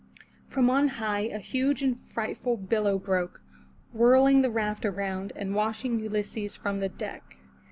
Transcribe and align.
From 0.49 0.67
on 0.71 0.87
high 0.97 1.27
a 1.27 1.37
huge 1.37 1.83
and 1.83 1.95
frightful 1.95 2.57
billow 2.57 2.97
broke, 2.97 3.39
whirling 3.93 4.41
the 4.41 4.49
raft 4.49 4.83
around, 4.83 5.31
and 5.35 5.53
washing 5.53 5.99
Ulysses 5.99 6.55
from 6.57 6.79
the 6.79 6.89
deck. 6.89 7.37